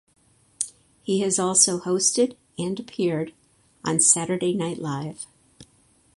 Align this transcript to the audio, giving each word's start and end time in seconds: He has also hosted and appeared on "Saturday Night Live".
He 1.03 1.19
has 1.19 1.37
also 1.37 1.77
hosted 1.79 2.35
and 2.57 2.79
appeared 2.79 3.35
on 3.85 3.99
"Saturday 3.99 4.55
Night 4.55 4.79
Live". 4.79 5.27